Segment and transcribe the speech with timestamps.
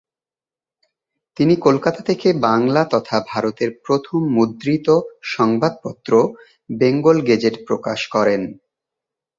[1.37, 4.87] তিনি কলকাতা থেকে বাংলা তথা ভারতের প্রথম মুদ্রিত
[5.31, 6.11] সংবাদপত্র
[6.69, 8.41] বেঙ্গল গেজেট প্রকাশ করেন।